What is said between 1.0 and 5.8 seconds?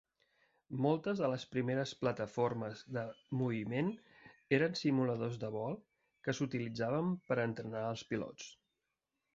de les primeres plataformes de moviment eren simuladors de vol